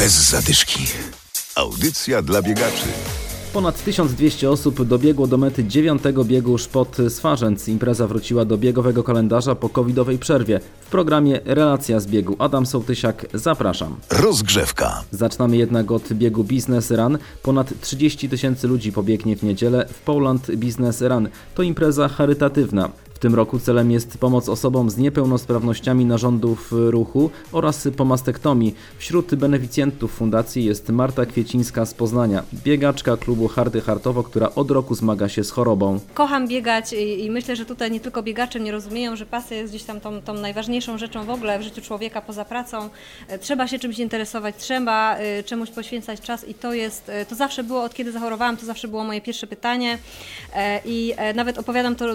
[0.00, 0.86] Bez zadyszki.
[1.54, 2.86] Audycja dla biegaczy.
[3.52, 7.68] Ponad 1200 osób dobiegło do mety dziewiątego biegu Szpot Swarzędz.
[7.68, 10.60] Impreza wróciła do biegowego kalendarza po covidowej przerwie.
[10.80, 12.36] W programie Relacja z biegu.
[12.38, 13.96] Adam Sołtysiak, zapraszam.
[14.10, 15.04] Rozgrzewka.
[15.10, 17.18] Zaczynamy jednak od biegu Business Run.
[17.42, 21.28] Ponad 30 tysięcy ludzi pobiegnie w niedzielę w Poland Business Run.
[21.54, 22.90] To impreza charytatywna.
[23.20, 28.74] Tym roku celem jest pomoc osobom z niepełnosprawnościami narządów ruchu oraz po mastektomii.
[28.98, 34.94] Wśród beneficjentów fundacji jest Marta Kwiecińska z Poznania, biegaczka klubu Hardy Hartowo, która od roku
[34.94, 36.00] zmaga się z chorobą.
[36.14, 39.82] Kocham biegać i, myślę, że tutaj nie tylko biegacze nie rozumieją, że pasja jest gdzieś
[39.82, 42.88] tam tą, tą najważniejszą rzeczą w ogóle w życiu człowieka poza pracą.
[43.28, 47.34] E, Trzeba się czymś interesować, trzeba e, czemuś poświęcać czas i to jest, e, to
[47.34, 49.98] zawsze było, od kiedy zachorowałam, to zawsze było moje pierwsze pytanie
[50.84, 52.06] i nawet opowiadam to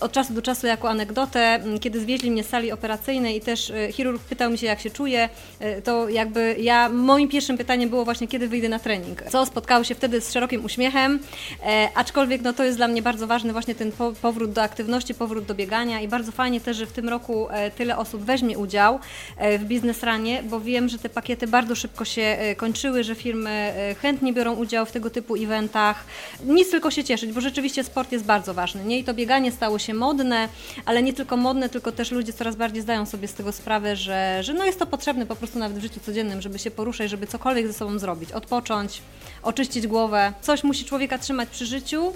[0.00, 3.70] od czasu do czasu jako anegdotę, m, kiedy zwieźli mnie z sali operacyjnej i też
[3.70, 5.28] e, chirurg pytał mi się, jak się czuję,
[5.60, 9.22] e, to jakby ja, moim pierwszym pytaniem było właśnie, kiedy wyjdę na trening.
[9.30, 11.20] Co spotkało się wtedy z szerokim uśmiechem,
[11.66, 15.14] e, aczkolwiek no, to jest dla mnie bardzo ważny właśnie ten po, powrót do aktywności,
[15.14, 18.58] powrót do biegania i bardzo fajnie też, że w tym roku e, tyle osób weźmie
[18.58, 18.98] udział
[19.36, 23.72] e, w Biznes Runie, bo wiem, że te pakiety bardzo szybko się kończyły, że firmy
[24.02, 26.04] chętnie biorą udział w tego typu eventach.
[26.46, 28.98] Nic tylko się cieszyć, bo rzeczywiście sport jest bardzo ważny, nie?
[28.98, 30.43] I to bieganie stało się modne,
[30.84, 34.38] ale nie tylko modne, tylko też ludzie coraz bardziej zdają sobie z tego sprawę, że,
[34.42, 37.26] że no jest to potrzebne po prostu nawet w życiu codziennym, żeby się poruszać, żeby
[37.26, 39.02] cokolwiek ze sobą zrobić, odpocząć,
[39.42, 40.32] oczyścić głowę.
[40.40, 42.12] Coś musi człowieka trzymać przy życiu,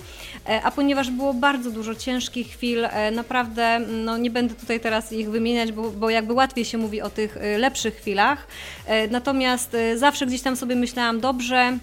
[0.49, 5.13] e, a ponieważ było bardzo dużo ciężkich chwil, e, naprawdę, no nie będę tutaj teraz
[5.13, 8.47] ich wymieniać, bo, bo jakby łatwiej się mówi o tych e, lepszych chwilach,
[9.11, 11.79] natomiast zawsze gdzieś tam sobie myślałam, dobrze,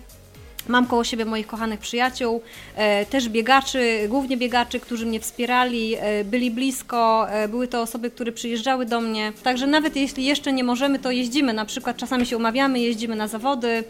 [0.67, 2.41] Mam koło siebie moich kochanych przyjaciół,
[2.75, 8.11] e, też biegaczy, głównie biegaczy, którzy mnie wspierali, e, byli blisko, e, były to osoby,
[8.11, 9.33] które przyjeżdżały do mnie.
[9.43, 11.53] Także nawet jeśli jeszcze nie możemy, to jeździmy.
[11.53, 13.83] Na przykład czasami się umawiamy, jeździmy na zawody,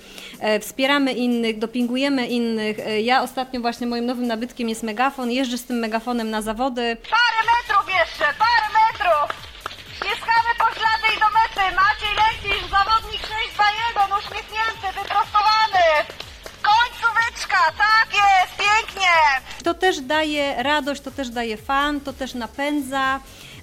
[0.62, 2.78] wspieramy innych, dopingujemy innych.
[3.04, 6.98] Ja ostatnio właśnie moim nowym nabytkiem jest megafon, jeżdżę z tym megafonem na zawody.
[7.10, 9.45] Parę metrów jeszcze, parę metrów!
[19.66, 23.20] To też daje radość, to też daje fan, to też napędza.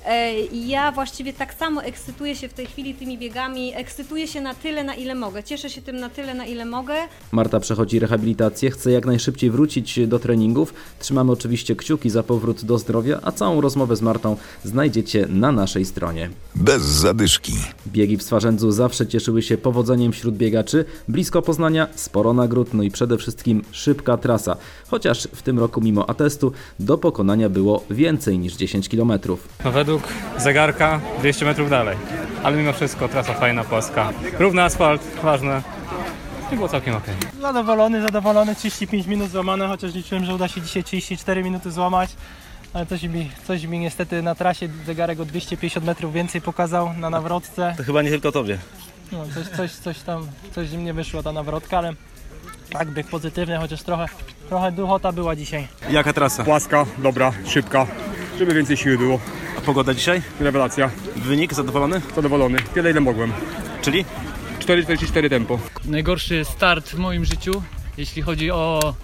[0.06, 4.54] E, ja właściwie tak samo ekscytuję się w tej chwili tymi biegami, ekscytuję się na
[4.54, 5.42] tyle, na ile mogę.
[5.42, 6.94] Cieszę się tym na tyle, na ile mogę.
[7.32, 10.74] Marta przechodzi rehabilitację, chce jak najszybciej wrócić do treningów.
[10.98, 15.84] Trzymamy oczywiście kciuki za powrót do zdrowia, a całą rozmowę z Martą znajdziecie na naszej
[15.84, 16.30] stronie.
[16.54, 17.52] Bez zadyszki.
[17.86, 20.84] Biegi w Swarzędzu zawsze cieszyły się powodzeniem wśród biegaczy.
[21.08, 24.56] Blisko Poznania, sporo nagród, no i przede wszystkim szybka trasa.
[24.90, 29.12] Chociaż w tym roku mimo atestu do pokonania było więcej niż 10 km.
[29.64, 31.96] No według zegarka 200 metrów dalej.
[32.42, 34.12] Ale mimo wszystko trasa fajna, płaska.
[34.38, 35.62] Równy asfalt, ważne.
[36.52, 37.04] I było całkiem ok.
[37.40, 42.10] Zadowolony, zadowolony, 35 minut złamane, chociaż liczyłem, że uda się dzisiaj 34 minuty złamać.
[42.72, 47.10] Ale coś mi, coś mi niestety na trasie zegarek o 250 metrów więcej pokazał na
[47.10, 47.74] nawrotce.
[47.76, 48.58] To chyba nie tylko tobie.
[49.12, 51.92] No, coś, coś, coś tam, coś mi nie wyszło ta nawrotka, ale
[52.70, 54.06] tak, bieg pozytywny, chociaż trochę,
[54.48, 55.68] trochę duchota była dzisiaj.
[55.90, 56.44] Jaka trasa?
[56.44, 57.86] Płaska, dobra, szybka,
[58.38, 59.18] żeby więcej siły było.
[59.66, 60.22] Pogoda dzisiaj?
[60.40, 62.00] Rewelacja, Wynik zadowolony?
[62.14, 63.32] zadowolony, tyle ile mogłem.
[63.82, 64.04] Czyli?
[64.60, 65.58] 4,44 tempo.
[65.84, 67.62] najgorszy start w moim życiu,
[67.96, 68.94] jeśli chodzi o,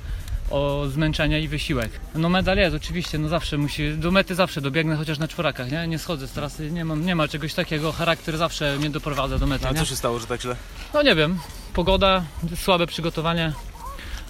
[0.51, 1.91] o zmęczenie i wysiłek.
[2.15, 5.89] No medal jest oczywiście, no zawsze musi, do mety zawsze dobiegnę, chociaż na czworakach, nie?
[5.89, 9.47] Nie schodzę z trasy, nie, mam, nie ma czegoś takiego, charakter zawsze mnie doprowadza do
[9.47, 9.79] mety, No, a nie?
[9.79, 10.57] co się stało, że tak źle?
[10.95, 11.39] No nie wiem,
[11.75, 12.25] pogoda,
[12.57, 13.53] słabe przygotowanie.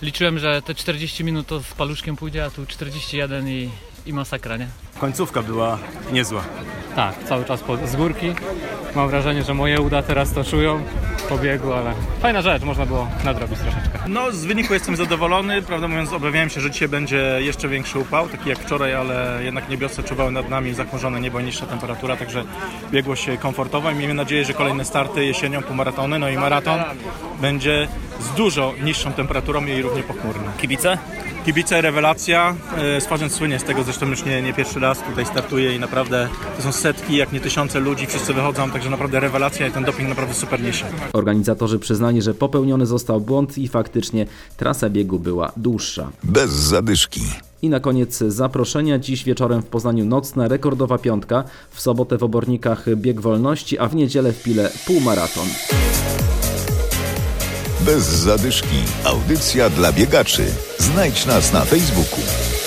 [0.03, 3.71] Liczyłem, że te 40 minut to z paluszkiem pójdzie, a tu 41 i,
[4.07, 4.67] i masakra, nie?
[5.01, 5.79] Końcówka była
[6.13, 6.43] niezła.
[6.97, 8.35] Tak, cały czas z górki.
[8.95, 10.83] Mam wrażenie, że moje uda teraz to czują
[11.29, 13.99] po biegu, ale fajna rzecz, można było nadrobić troszeczkę.
[14.09, 15.63] No, z wyniku jestem zadowolony.
[15.63, 19.69] Prawdę mówiąc, obawiałem się, że dzisiaj będzie jeszcze większy upał, taki jak wczoraj, ale jednak
[19.69, 22.45] niebiosa czuwały nad nami, zachmurzone niebo i niższa temperatura, także
[22.91, 26.81] biegło się komfortowo i miejmy nadzieję, że kolejne starty jesienią, półmaratony, no i maraton
[27.41, 27.89] będzie
[28.21, 30.49] z dużo niższą temperaturą i równie pochmurny.
[30.61, 30.99] Kibice?
[31.45, 32.55] Kibice, rewelacja.
[32.97, 36.29] E, Swarzędz słynie z tego, zresztą już nie, nie pierwszy raz tutaj startuje i naprawdę
[36.57, 40.09] to są setki, jak nie tysiące ludzi, wszyscy wychodzą, także naprawdę rewelacja i ten doping
[40.09, 40.85] naprawdę super niesie.
[41.19, 44.27] Organizatorzy przyznali, że popełniony został błąd i faktycznie
[44.57, 46.11] trasa biegu była dłuższa.
[46.25, 47.21] Bez zadyszki.
[47.63, 48.99] I na koniec zaproszenia.
[48.99, 53.95] Dziś wieczorem w Poznaniu nocna rekordowa piątka, w sobotę w Obornikach bieg wolności, a w
[53.95, 55.47] niedzielę w Pile półmaraton.
[57.81, 58.77] Bez zadyszki.
[59.05, 60.45] Audycja dla biegaczy.
[60.79, 62.58] Znajdź nas na Facebooku.